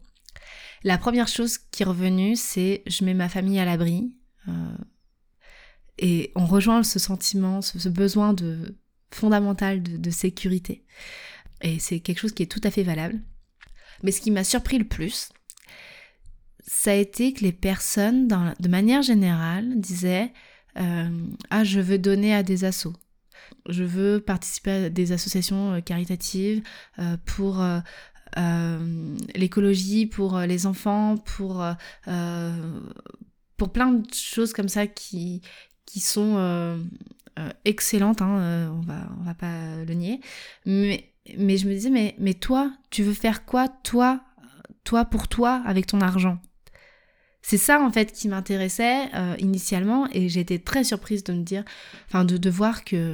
La 0.83 0.97
première 0.97 1.27
chose 1.27 1.57
qui 1.57 1.83
est 1.83 1.85
revenue, 1.85 2.35
c'est 2.35 2.83
je 2.87 3.03
mets 3.05 3.13
ma 3.13 3.29
famille 3.29 3.59
à 3.59 3.65
l'abri. 3.65 4.11
Euh, 4.47 4.77
et 5.97 6.31
on 6.35 6.45
rejoint 6.45 6.83
ce 6.83 6.99
sentiment, 6.99 7.61
ce, 7.61 7.89
besoin 7.89 8.33
de 8.33 8.75
fondamental 9.11 9.83
de, 9.83 10.09
sécurité. 10.09 10.83
Et 11.61 11.79
c'est 11.79 11.99
quelque 11.99 12.19
chose 12.19 12.33
qui 12.33 12.43
est 12.43 12.51
tout 12.51 12.61
à 12.63 12.71
fait 12.71 12.83
valable. 12.83 13.19
Mais 14.03 14.11
ce 14.11 14.21
qui 14.21 14.31
m'a 14.31 14.43
surpris 14.43 14.79
le 14.79 14.87
plus, 14.87 15.29
ça 16.65 16.91
a 16.91 16.95
été 16.95 17.33
que 17.33 17.43
les 17.43 17.51
personnes, 17.51 18.27
de 18.27 18.67
manière 18.67 19.03
générale, 19.03 19.79
disaient 19.79 20.33
euh, 20.79 21.27
Ah, 21.49 21.63
je 21.63 21.79
veux 21.79 21.99
donner 21.99 22.33
à 22.33 22.41
des 22.41 22.63
assos. 22.63 22.95
Je 23.69 23.83
veux 23.83 24.21
participer 24.21 24.71
à 24.71 24.89
des 24.89 25.11
associations 25.11 25.73
euh, 25.73 25.81
caritatives 25.81 26.63
pour 27.25 27.63
l'écologie, 29.35 30.05
pour 30.07 30.39
les 30.39 30.65
enfants, 30.65 31.17
pour, 31.17 31.63
pour 33.61 33.71
plein 33.71 33.91
de 33.91 34.11
choses 34.11 34.53
comme 34.53 34.69
ça 34.69 34.87
qui, 34.87 35.43
qui 35.85 35.99
sont 35.99 36.33
euh, 36.37 36.77
euh, 37.37 37.49
excellentes, 37.63 38.23
hein, 38.23 38.39
euh, 38.39 38.69
on, 38.69 38.81
va, 38.81 39.07
on 39.19 39.23
va 39.23 39.35
pas 39.35 39.85
le 39.87 39.93
nier. 39.93 40.19
Mais, 40.65 41.13
mais 41.37 41.57
je 41.57 41.67
me 41.67 41.73
disais, 41.73 41.91
mais, 41.91 42.15
mais 42.17 42.33
toi, 42.33 42.73
tu 42.89 43.03
veux 43.03 43.13
faire 43.13 43.45
quoi, 43.45 43.67
toi, 43.67 44.19
toi 44.83 45.05
pour 45.05 45.27
toi, 45.27 45.61
avec 45.63 45.85
ton 45.85 46.01
argent? 46.01 46.39
C'est 47.43 47.59
ça 47.59 47.79
en 47.79 47.91
fait 47.91 48.11
qui 48.11 48.29
m'intéressait 48.29 49.11
initialement 49.37 50.07
et 50.11 50.25
été 50.39 50.57
très 50.57 50.83
surprise 50.83 51.23
de 51.23 51.33
me 51.33 51.43
dire, 51.43 51.63
enfin 52.07 52.25
de, 52.25 52.37
de 52.37 52.49
voir 52.49 52.83
que, 52.83 53.13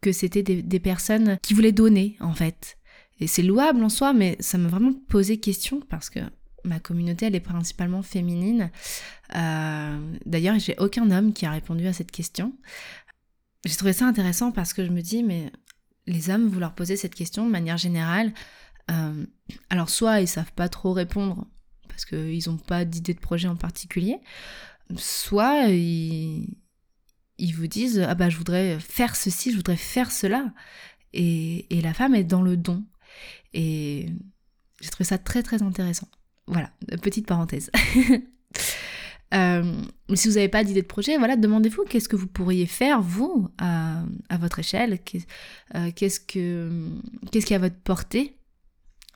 que 0.00 0.12
c'était 0.12 0.42
des, 0.42 0.80
personnes 0.80 1.36
qui 1.42 1.52
voulaient 1.52 1.72
donner 1.72 2.16
en 2.20 2.32
fait. 2.32 2.78
Et 3.20 3.26
c'est 3.26 3.42
louable 3.42 3.84
en 3.84 3.90
soi, 3.90 4.14
mais 4.14 4.38
ça 4.40 4.56
m'a 4.56 4.70
vraiment 4.70 4.94
posé 5.10 5.38
question 5.38 5.82
parce 5.90 6.08
que 6.08 6.20
ma 6.64 6.80
communauté, 6.80 7.26
elle 7.26 7.34
est 7.34 7.40
principalement 7.40 8.02
féminine. 8.02 8.70
Euh, 9.34 10.16
d'ailleurs, 10.26 10.58
j'ai 10.58 10.76
aucun 10.78 11.10
homme 11.10 11.32
qui 11.32 11.46
a 11.46 11.50
répondu 11.50 11.86
à 11.86 11.92
cette 11.92 12.10
question. 12.10 12.52
J'ai 13.64 13.76
trouvé 13.76 13.92
ça 13.92 14.06
intéressant 14.06 14.52
parce 14.52 14.72
que 14.72 14.84
je 14.84 14.90
me 14.90 15.02
dis, 15.02 15.22
mais 15.22 15.50
les 16.06 16.30
hommes, 16.30 16.48
vous 16.48 16.60
leur 16.60 16.74
posez 16.74 16.96
cette 16.96 17.14
question 17.14 17.46
de 17.46 17.50
manière 17.50 17.76
générale. 17.76 18.32
Euh, 18.90 19.24
alors, 19.70 19.88
soit 19.88 20.20
ils 20.20 20.28
savent 20.28 20.52
pas 20.52 20.68
trop 20.68 20.92
répondre 20.92 21.46
parce 21.88 22.04
qu'ils 22.04 22.42
n'ont 22.46 22.56
pas 22.56 22.84
d'idée 22.84 23.14
de 23.14 23.20
projet 23.20 23.48
en 23.48 23.56
particulier, 23.56 24.18
soit 24.96 25.68
ils, 25.68 26.48
vous 27.54 27.66
disent, 27.66 28.00
ah 28.00 28.14
bah 28.14 28.30
je 28.30 28.38
voudrais 28.38 28.80
faire 28.80 29.14
ceci, 29.14 29.50
je 29.50 29.56
voudrais 29.56 29.76
faire 29.76 30.10
cela. 30.10 30.52
Et, 31.12 31.66
et 31.76 31.82
la 31.82 31.92
femme 31.92 32.14
est 32.14 32.24
dans 32.24 32.42
le 32.42 32.56
don. 32.56 32.84
Et 33.52 34.08
j'ai 34.80 34.90
trouvé 34.90 35.04
ça 35.04 35.18
très 35.18 35.42
très 35.42 35.62
intéressant. 35.62 36.08
Voilà, 36.46 36.70
petite 37.02 37.26
parenthèse. 37.26 37.70
Euh, 39.34 39.82
si 40.14 40.28
vous 40.28 40.34
n'avez 40.34 40.48
pas 40.48 40.62
d'idée 40.62 40.82
de 40.82 40.86
projet, 40.86 41.16
voilà, 41.16 41.36
demandez-vous 41.36 41.84
qu'est-ce 41.84 42.08
que 42.08 42.16
vous 42.16 42.26
pourriez 42.26 42.66
faire, 42.66 43.00
vous, 43.00 43.48
à, 43.58 44.02
votre 44.38 44.58
échelle. 44.58 44.98
Euh, 45.74 45.90
qu'est-ce 45.94 46.20
que 46.20 46.70
qu'est-ce 47.30 47.46
qui 47.46 47.54
est 47.54 47.56
à 47.56 47.60
votre 47.60 47.76
portée? 47.76 48.36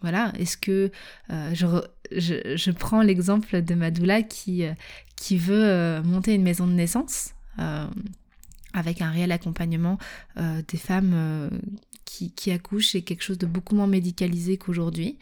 Voilà, 0.02 0.32
est-ce 0.38 0.56
que 0.56 0.90
euh, 1.30 1.50
je, 1.54 1.66
je, 2.12 2.56
je, 2.56 2.70
prends 2.70 3.02
l'exemple 3.02 3.62
de 3.62 3.74
Madoula 3.74 4.22
qui, 4.22 4.64
qui 5.16 5.36
veut 5.36 6.00
monter 6.02 6.34
une 6.34 6.42
maison 6.42 6.66
de 6.66 6.72
naissance 6.72 7.34
avec 8.72 9.00
un 9.00 9.10
réel 9.10 9.32
accompagnement 9.32 9.98
des 10.36 10.78
femmes 10.78 11.50
qui, 12.04 12.32
qui 12.32 12.50
accouchent 12.52 12.94
et 12.94 13.02
quelque 13.02 13.22
chose 13.22 13.38
de 13.38 13.46
beaucoup 13.46 13.74
moins 13.74 13.86
médicalisé 13.86 14.58
qu'aujourd'hui. 14.58 15.18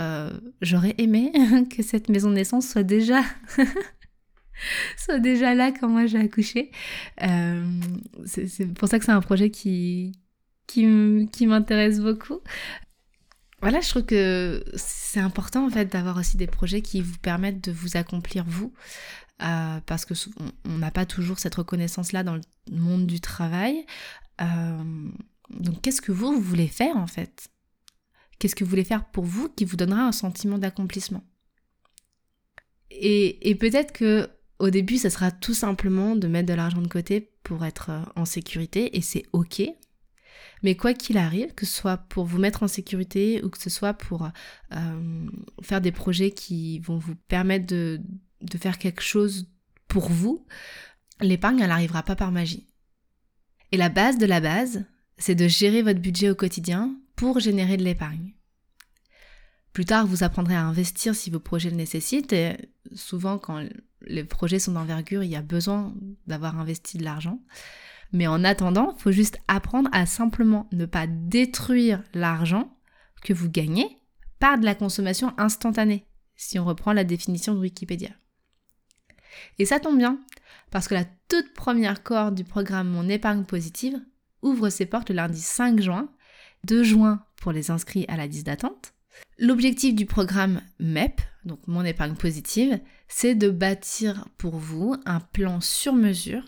Euh, 0.00 0.30
j'aurais 0.60 0.94
aimé 0.98 1.32
que 1.70 1.82
cette 1.82 2.08
maison 2.08 2.30
de 2.30 2.34
naissance 2.34 2.68
soit 2.68 2.82
déjà 2.82 3.22
soit 4.96 5.18
déjà 5.18 5.54
là 5.54 5.72
quand 5.72 5.88
moi 5.88 6.06
j'ai 6.06 6.18
accouché. 6.18 6.70
Euh, 7.22 7.80
c'est 8.26 8.72
pour 8.74 8.88
ça 8.88 8.98
que 8.98 9.04
c'est 9.04 9.12
un 9.12 9.20
projet 9.20 9.50
qui, 9.50 10.18
qui, 10.66 10.86
m'intéresse 11.46 12.00
beaucoup. 12.00 12.40
Voilà, 13.60 13.80
je 13.80 13.88
trouve 13.88 14.04
que 14.04 14.64
c'est 14.74 15.20
important 15.20 15.66
en 15.66 15.70
fait 15.70 15.86
d'avoir 15.86 16.16
aussi 16.18 16.36
des 16.36 16.46
projets 16.46 16.82
qui 16.82 17.00
vous 17.00 17.18
permettent 17.18 17.64
de 17.64 17.72
vous 17.72 17.96
accomplir 17.96 18.44
vous, 18.46 18.74
euh, 19.42 19.80
parce 19.86 20.04
que 20.04 20.14
on 20.66 20.78
n'a 20.78 20.90
pas 20.90 21.06
toujours 21.06 21.38
cette 21.38 21.54
reconnaissance 21.54 22.12
là 22.12 22.22
dans 22.24 22.34
le 22.34 22.42
monde 22.70 23.06
du 23.06 23.20
travail. 23.20 23.86
donc 25.50 25.80
qu'est-ce 25.82 26.02
que 26.02 26.12
vous, 26.12 26.32
vous 26.32 26.40
voulez 26.40 26.68
faire 26.68 26.96
en 26.96 27.06
fait? 27.06 27.48
Qu'est-ce 28.38 28.54
que 28.54 28.64
vous 28.64 28.70
voulez 28.70 28.84
faire 28.84 29.04
pour 29.10 29.24
vous 29.24 29.48
qui 29.48 29.64
vous 29.64 29.76
donnera 29.76 30.02
un 30.02 30.12
sentiment 30.12 30.58
d'accomplissement 30.58 31.24
Et, 32.90 33.54
peut-être 33.60 33.92
que 33.92 34.28
au 34.58 34.70
début, 34.70 34.98
ça 34.98 35.10
sera 35.10 35.30
tout 35.30 35.54
simplement 35.54 36.16
de 36.16 36.28
mettre 36.28 36.48
de 36.48 36.54
l'argent 36.54 36.80
de 36.80 36.88
côté 36.88 37.32
pour 37.42 37.64
être 37.64 37.90
euh, 37.90 38.02
en 38.16 38.24
sécurité 38.24 38.96
et 38.96 39.00
c'est 39.00 39.24
ok. 39.32 39.62
Mais 40.62 40.76
quoi 40.76 40.94
qu'il 40.94 41.18
arrive, 41.18 41.54
que 41.54 41.66
ce 41.66 41.74
soit 41.74 41.96
pour 41.96 42.24
vous 42.24 42.38
mettre 42.38 42.62
en 42.62 42.68
sécurité 42.68 43.42
ou 43.42 43.50
que 43.50 43.58
ce 43.58 43.68
soit 43.68 43.94
pour 43.94 44.28
euh, 44.72 45.26
faire 45.62 45.80
des 45.80 45.92
projets 45.92 46.30
qui 46.30 46.78
vont 46.78 46.98
vous 46.98 47.16
permettre 47.28 47.66
de, 47.66 48.00
de 48.40 48.58
faire 48.58 48.78
quelque 48.78 49.02
chose 49.02 49.50
pour 49.88 50.08
vous, 50.08 50.46
l'épargne, 51.20 51.60
elle 51.60 51.68
n'arrivera 51.68 52.02
pas 52.02 52.16
par 52.16 52.32
magie. 52.32 52.66
Et 53.72 53.76
la 53.76 53.88
base 53.88 54.18
de 54.18 54.26
la 54.26 54.40
base, 54.40 54.84
c'est 55.18 55.34
de 55.34 55.48
gérer 55.48 55.82
votre 55.82 56.00
budget 56.00 56.30
au 56.30 56.34
quotidien 56.34 56.96
pour 57.16 57.40
générer 57.40 57.76
de 57.76 57.84
l'épargne. 57.84 58.34
Plus 59.72 59.84
tard, 59.84 60.06
vous 60.06 60.22
apprendrez 60.22 60.54
à 60.54 60.64
investir 60.64 61.14
si 61.14 61.30
vos 61.30 61.40
projets 61.40 61.70
le 61.70 61.76
nécessitent 61.76 62.32
et 62.32 62.56
souvent 62.94 63.38
quand 63.38 63.66
les 64.02 64.24
projets 64.24 64.60
sont 64.60 64.72
d'envergure, 64.72 65.24
il 65.24 65.30
y 65.30 65.36
a 65.36 65.42
besoin 65.42 65.94
d'avoir 66.26 66.58
investi 66.58 66.96
de 66.96 67.04
l'argent. 67.04 67.40
Mais 68.12 68.28
en 68.28 68.44
attendant, 68.44 68.94
il 68.96 69.02
faut 69.02 69.10
juste 69.10 69.38
apprendre 69.48 69.90
à 69.92 70.06
simplement 70.06 70.68
ne 70.70 70.86
pas 70.86 71.06
détruire 71.08 72.02
l'argent 72.14 72.78
que 73.24 73.32
vous 73.32 73.50
gagnez 73.50 73.98
par 74.38 74.58
de 74.58 74.64
la 74.64 74.76
consommation 74.76 75.34
instantanée, 75.38 76.06
si 76.36 76.58
on 76.58 76.64
reprend 76.64 76.92
la 76.92 77.02
définition 77.02 77.54
de 77.54 77.60
Wikipédia. 77.60 78.10
Et 79.58 79.64
ça 79.64 79.80
tombe 79.80 79.98
bien, 79.98 80.20
parce 80.70 80.86
que 80.86 80.94
la 80.94 81.04
toute 81.28 81.52
première 81.54 82.04
cohorte 82.04 82.36
du 82.36 82.44
programme 82.44 82.88
Mon 82.88 83.08
épargne 83.08 83.44
positive 83.44 84.00
ouvre 84.42 84.68
ses 84.68 84.86
portes 84.86 85.08
le 85.08 85.16
lundi 85.16 85.40
5 85.40 85.80
juin 85.80 86.08
2 86.64 86.82
juin 86.82 87.24
pour 87.36 87.52
les 87.52 87.70
inscrits 87.70 88.04
à 88.08 88.16
la 88.16 88.26
liste 88.26 88.46
d'attente. 88.46 88.94
L'objectif 89.38 89.94
du 89.94 90.06
programme 90.06 90.60
MEP, 90.80 91.20
donc 91.44 91.60
mon 91.66 91.84
épargne 91.84 92.14
positive, 92.14 92.80
c'est 93.08 93.34
de 93.34 93.50
bâtir 93.50 94.28
pour 94.36 94.56
vous 94.56 94.96
un 95.06 95.20
plan 95.20 95.60
sur 95.60 95.92
mesure 95.92 96.44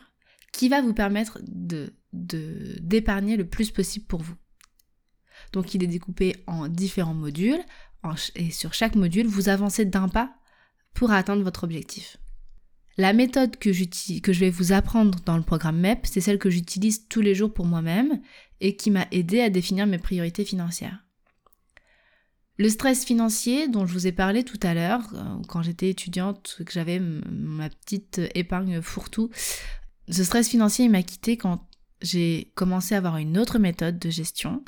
qui 0.52 0.68
va 0.68 0.80
vous 0.80 0.94
permettre 0.94 1.38
de 1.46 1.92
d'épargner 2.12 3.36
le 3.36 3.46
plus 3.46 3.70
possible 3.70 4.06
pour 4.06 4.22
vous. 4.22 4.36
Donc 5.52 5.74
il 5.74 5.84
est 5.84 5.88
découpé 5.88 6.34
en 6.46 6.66
différents 6.66 7.12
modules, 7.12 7.62
et 8.36 8.50
sur 8.50 8.72
chaque 8.72 8.94
module, 8.94 9.26
vous 9.26 9.48
avancez 9.48 9.84
d'un 9.84 10.08
pas 10.08 10.34
pour 10.94 11.10
atteindre 11.10 11.42
votre 11.42 11.64
objectif. 11.64 12.16
La 12.96 13.12
méthode 13.12 13.56
que, 13.58 13.68
que 14.20 14.32
je 14.32 14.40
vais 14.40 14.50
vous 14.50 14.72
apprendre 14.72 15.18
dans 15.26 15.36
le 15.36 15.42
programme 15.42 15.78
MEP, 15.78 16.06
c'est 16.06 16.22
celle 16.22 16.38
que 16.38 16.48
j'utilise 16.48 17.08
tous 17.08 17.20
les 17.20 17.34
jours 17.34 17.52
pour 17.52 17.66
moi-même 17.66 18.22
et 18.60 18.76
qui 18.76 18.90
m'a 18.90 19.06
aidé 19.10 19.40
à 19.40 19.50
définir 19.50 19.86
mes 19.86 19.98
priorités 19.98 20.44
financières. 20.44 21.02
Le 22.58 22.68
stress 22.70 23.04
financier 23.04 23.68
dont 23.68 23.86
je 23.86 23.92
vous 23.92 24.06
ai 24.06 24.12
parlé 24.12 24.42
tout 24.42 24.58
à 24.62 24.72
l'heure, 24.72 25.02
euh, 25.14 25.42
quand 25.46 25.62
j'étais 25.62 25.90
étudiante, 25.90 26.56
que 26.64 26.72
j'avais 26.72 27.00
ma 27.00 27.68
petite 27.68 28.20
épargne 28.34 28.80
fourre-tout, 28.80 29.30
ce 30.08 30.24
stress 30.24 30.48
financier 30.48 30.88
m'a 30.88 31.02
quitté 31.02 31.36
quand 31.36 31.68
j'ai 32.00 32.52
commencé 32.54 32.94
à 32.94 32.98
avoir 32.98 33.16
une 33.16 33.38
autre 33.38 33.58
méthode 33.58 33.98
de 33.98 34.10
gestion 34.10 34.62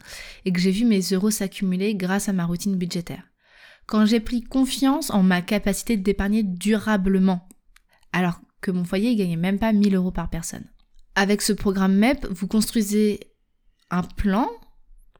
et 0.44 0.52
que 0.52 0.60
j'ai 0.60 0.70
vu 0.70 0.84
mes 0.84 1.00
euros 1.00 1.30
s'accumuler 1.30 1.94
grâce 1.94 2.28
à 2.28 2.32
ma 2.32 2.44
routine 2.44 2.76
budgétaire. 2.76 3.22
Quand 3.86 4.04
j'ai 4.04 4.20
pris 4.20 4.42
confiance 4.42 5.10
en 5.10 5.22
ma 5.22 5.40
capacité 5.40 5.96
d'épargner 5.96 6.42
durablement, 6.42 7.48
alors 8.12 8.40
que 8.60 8.70
mon 8.70 8.84
foyer 8.84 9.14
gagnait 9.16 9.36
même 9.36 9.58
pas 9.58 9.72
1000 9.72 9.94
euros 9.94 10.10
par 10.10 10.28
personne. 10.28 10.64
Avec 11.14 11.42
ce 11.42 11.52
programme 11.52 11.96
MEP, 11.96 12.26
vous 12.30 12.48
construisez 12.48 13.20
un 13.90 14.02
plan 14.02 14.48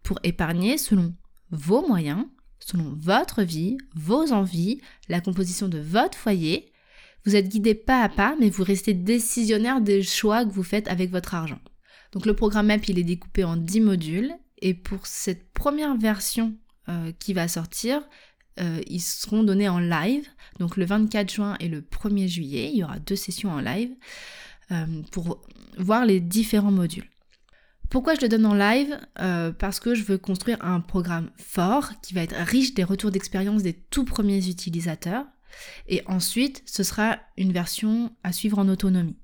pour 0.03 0.19
épargner 0.23 0.79
selon 0.79 1.15
vos 1.51 1.87
moyens, 1.87 2.25
selon 2.61 2.95
votre 2.97 3.43
vie, 3.43 3.79
vos 3.95 4.33
envies, 4.33 4.81
la 5.09 5.21
composition 5.21 5.69
de 5.69 5.79
votre 5.79 6.19
foyer. 6.19 6.73
Vous 7.25 7.37
êtes 7.37 7.49
guidé 7.49 7.75
pas 7.75 8.03
à 8.03 8.09
pas, 8.09 8.37
mais 8.41 8.51
vous 8.51 8.65
restez 8.65 8.95
décisionnaire 8.95 9.81
des 9.81 10.03
choix 10.03 10.45
que 10.45 10.53
vous 10.53 10.63
faites 10.63 10.89
avec 10.89 11.11
votre 11.11 11.35
argent. 11.35 11.61
Donc 12.13 12.27
le 12.27 12.35
programme 12.35 12.67
MEP, 12.69 12.89
il 12.89 12.99
est 12.99 13.05
découpé 13.05 13.45
en 13.45 13.57
10 13.57 13.81
modules. 13.81 14.33
Et 14.61 14.75
pour 14.75 15.07
cette 15.07 15.53
première 15.53 15.97
version 15.97 16.57
euh, 16.89 17.13
qui 17.19 17.33
va 17.33 17.49
sortir, 17.49 18.03
euh, 18.61 18.81
ils 18.87 19.01
seront 19.01 19.45
donnés 19.45 19.69
en 19.69 19.79
live. 19.79 20.27
Donc 20.59 20.77
le 20.77 20.85
24 20.85 21.33
juin 21.33 21.57
et 21.61 21.69
le 21.69 21.81
1er 21.81 22.29
juillet, 22.29 22.71
il 22.73 22.79
y 22.79 22.85
aura 22.85 22.99
deux 22.99 23.17
sessions 23.17 23.51
en 23.51 23.61
live 23.61 23.91
euh, 24.73 25.03
pour 25.13 25.41
voir 25.77 26.07
les 26.07 26.21
différents 26.21 26.73
modules. 26.73 27.09
Pourquoi 27.91 28.15
je 28.15 28.21
le 28.21 28.29
donne 28.29 28.47
en 28.47 28.55
live? 28.55 28.99
Euh, 29.21 29.51
Parce 29.51 29.81
que 29.81 29.95
je 29.95 30.05
veux 30.05 30.19
construire 30.19 30.63
un 30.63 30.81
programme 30.81 31.31
fort 31.39 31.93
qui 32.03 32.15
va 32.15 32.23
être 32.23 32.37
riche 32.37 32.75
des 32.75 32.85
retours 32.85 33.11
d'expérience 33.11 33.63
des 33.63 33.73
tout 33.73 34.05
premiers 34.05 34.47
utilisateurs. 34.49 35.25
Et 35.87 36.03
ensuite, 36.07 36.63
ce 36.67 36.83
sera 36.83 37.19
une 37.39 37.53
version 37.53 38.15
à 38.23 38.33
suivre 38.33 38.59
en 38.59 38.69
autonomie. 38.69 39.17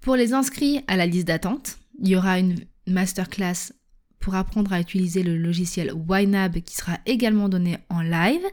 Pour 0.00 0.16
les 0.16 0.32
inscrits 0.32 0.82
à 0.86 0.96
la 0.96 1.06
liste 1.06 1.26
d'attente, 1.26 1.76
il 2.00 2.08
y 2.08 2.16
aura 2.16 2.38
une 2.38 2.64
masterclass 2.86 3.72
pour 4.20 4.34
apprendre 4.34 4.72
à 4.72 4.80
utiliser 4.80 5.22
le 5.22 5.36
logiciel 5.36 5.92
YNAB 6.08 6.60
qui 6.60 6.76
sera 6.76 6.98
également 7.04 7.48
donné 7.48 7.78
en 7.90 8.00
live 8.00 8.44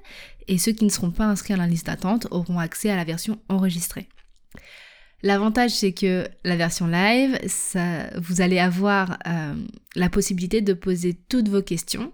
et 0.47 0.57
ceux 0.57 0.73
qui 0.73 0.85
ne 0.85 0.89
seront 0.89 1.11
pas 1.11 1.25
inscrits 1.25 1.53
à 1.53 1.57
la 1.57 1.67
liste 1.67 1.87
d'attente 1.87 2.27
auront 2.31 2.59
accès 2.59 2.89
à 2.89 2.95
la 2.95 3.03
version 3.03 3.39
enregistrée. 3.47 4.09
L'avantage, 5.25 5.71
c'est 5.71 5.91
que 5.91 6.27
la 6.43 6.55
version 6.55 6.85
live, 6.85 7.39
vous 8.21 8.41
allez 8.41 8.59
avoir 8.59 9.17
euh, 9.25 9.55
la 9.95 10.07
possibilité 10.07 10.61
de 10.61 10.73
poser 10.73 11.15
toutes 11.15 11.49
vos 11.49 11.63
questions. 11.63 12.13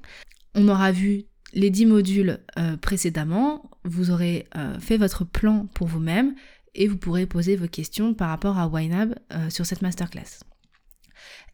On 0.56 0.70
aura 0.70 0.94
vu 0.94 1.26
les 1.52 1.70
10 1.70 1.88
modules 1.88 2.40
euh, 2.58 2.78
précédemment, 2.78 3.70
vous 3.84 4.12
aurez 4.12 4.48
euh, 4.56 4.80
fait 4.80 4.96
votre 4.96 5.26
plan 5.26 5.68
pour 5.74 5.88
vous-même 5.88 6.36
et 6.74 6.88
vous 6.88 6.96
pourrez 6.96 7.26
poser 7.26 7.58
vos 7.58 7.68
questions 7.68 8.14
par 8.14 8.30
rapport 8.30 8.58
à 8.58 8.82
YNAB 8.82 9.16
sur 9.50 9.66
cette 9.66 9.82
masterclass. 9.82 10.46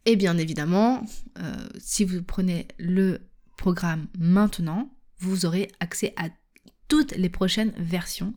Et 0.06 0.14
bien 0.14 0.38
évidemment, 0.38 1.04
si 1.80 2.04
vous 2.04 2.22
prenez 2.22 2.68
le 2.78 3.18
programme 3.56 4.06
maintenant, 4.16 4.94
vous 5.18 5.44
aurez 5.44 5.66
accès 5.80 6.14
à 6.16 6.28
toutes 6.86 7.16
les 7.16 7.28
prochaines 7.28 7.72
versions, 7.78 8.32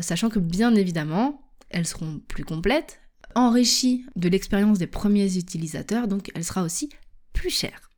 sachant 0.00 0.28
que 0.28 0.40
bien 0.40 0.74
évidemment, 0.74 1.41
elles 1.72 1.86
seront 1.86 2.20
plus 2.28 2.44
complètes, 2.44 3.00
enrichies 3.34 4.04
de 4.16 4.28
l'expérience 4.28 4.78
des 4.78 4.86
premiers 4.86 5.36
utilisateurs, 5.36 6.08
donc 6.08 6.30
elle 6.34 6.44
sera 6.44 6.62
aussi 6.62 6.90
plus 7.32 7.50
chère. 7.50 7.92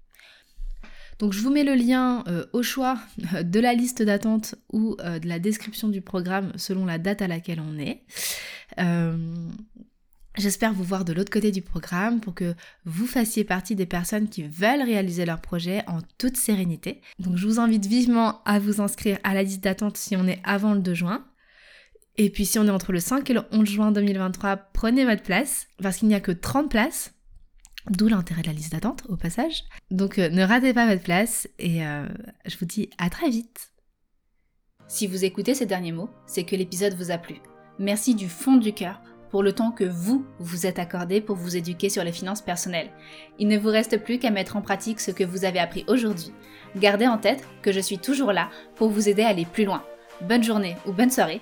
Donc 1.19 1.33
je 1.33 1.41
vous 1.41 1.51
mets 1.51 1.65
le 1.65 1.75
lien 1.75 2.25
euh, 2.27 2.45
au 2.53 2.63
choix 2.63 2.99
de 3.43 3.61
la 3.61 3.75
liste 3.75 4.03
d'attente 4.03 4.57
ou 4.73 4.97
euh, 5.01 5.19
de 5.19 5.29
la 5.29 5.39
description 5.39 5.89
du 5.89 6.01
programme 6.01 6.53
selon 6.57 6.85
la 6.87 6.99
date 6.99 7.23
à 7.23 7.29
laquelle 7.29 7.61
on 7.61 7.79
est. 7.79 8.03
Euh, 8.81 9.17
j'espère 10.37 10.73
vous 10.73 10.83
voir 10.83 11.05
de 11.05 11.13
l'autre 11.13 11.31
côté 11.31 11.53
du 11.53 11.63
programme 11.63 12.21
pour 12.21 12.35
que 12.35 12.55
vous 12.85 13.07
fassiez 13.07 13.45
partie 13.45 13.77
des 13.77 13.87
personnes 13.87 14.29
qui 14.29 14.43
veulent 14.43 14.83
réaliser 14.83 15.25
leur 15.25 15.41
projet 15.41 15.85
en 15.87 16.01
toute 16.19 16.37
sérénité. 16.37 17.01
Donc 17.21 17.37
je 17.37 17.47
vous 17.47 17.61
invite 17.61 17.87
vivement 17.87 18.43
à 18.45 18.59
vous 18.59 18.81
inscrire 18.81 19.19
à 19.23 19.35
la 19.35 19.45
liste 19.45 19.63
d'attente 19.63 19.97
si 19.97 20.17
on 20.17 20.27
est 20.27 20.41
avant 20.45 20.75
le 20.75 20.81
2 20.81 20.95
juin. 20.95 21.25
Et 22.17 22.31
puis 22.31 22.47
si 22.47 22.59
on 22.59 22.67
est 22.67 22.71
entre 22.71 22.93
le 22.93 23.01
5 23.01 23.29
et 23.29 23.35
le 23.35 23.43
11 23.51 23.69
juin 23.69 23.93
2023, 23.93 24.57
prenez 24.73 25.05
votre 25.05 25.23
place, 25.23 25.67
parce 25.83 25.99
qu'il 25.99 26.09
n'y 26.09 26.15
a 26.15 26.21
que 26.21 26.33
30 26.33 26.71
places, 26.71 27.13
d'où 27.91 28.09
l'intérêt 28.09 28.43
de 28.43 28.47
la 28.47 28.53
liste 28.53 28.73
d'attente 28.73 29.03
au 29.09 29.17
passage. 29.17 29.65
Donc 29.91 30.19
euh, 30.19 30.29
ne 30.29 30.45
ratez 30.45 30.73
pas 30.73 30.87
votre 30.87 31.03
place 31.03 31.49
et 31.59 31.85
euh, 31.87 32.07
je 32.47 32.57
vous 32.59 32.67
dis 32.67 32.91
à 32.99 33.11
très 33.11 33.31
vite. 33.31 33.73
Si 34.87 35.07
vous 35.07 35.25
écoutez 35.25 35.55
ces 35.55 35.67
derniers 35.67 35.93
mots, 35.93 36.11
c'est 36.27 36.45
que 36.45 36.57
l'épisode 36.57 36.95
vous 36.95 37.11
a 37.11 37.19
plu. 37.19 37.37
Merci 37.79 38.15
du 38.15 38.29
fond 38.29 38.57
du 38.57 38.73
cœur 38.73 39.01
pour 39.31 39.43
le 39.43 39.53
temps 39.53 39.73
que 39.73 39.85
vous 39.85 40.25
vous 40.39 40.67
êtes 40.67 40.79
accordé 40.79 41.21
pour 41.21 41.35
vous 41.35 41.57
éduquer 41.57 41.89
sur 41.89 42.05
les 42.05 42.13
finances 42.13 42.43
personnelles. 42.43 42.91
Il 43.41 43.49
ne 43.49 43.59
vous 43.59 43.71
reste 43.71 43.99
plus 44.05 44.21
qu'à 44.21 44.31
mettre 44.31 44.57
en 44.57 44.63
pratique 44.63 45.01
ce 45.01 45.11
que 45.11 45.25
vous 45.25 45.45
avez 45.45 45.59
appris 45.59 45.85
aujourd'hui. 45.89 46.33
Gardez 46.77 47.09
en 47.09 47.19
tête 47.19 47.45
que 47.61 47.73
je 47.73 47.81
suis 47.81 47.99
toujours 47.99 48.33
là 48.33 48.51
pour 48.77 48.91
vous 48.91 49.09
aider 49.09 49.23
à 49.23 49.29
aller 49.29 49.47
plus 49.47 49.65
loin. 49.65 49.83
Bonne 50.21 50.45
journée 50.45 50.77
ou 50.87 50.93
bonne 50.93 51.11
soirée 51.11 51.41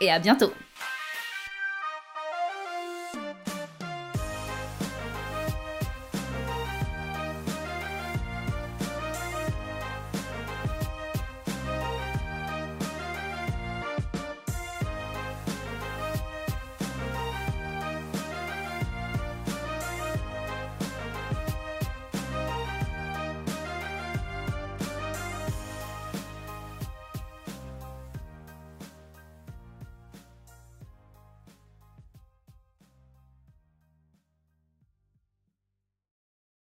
et 0.00 0.10
à 0.10 0.18
bientôt 0.18 0.52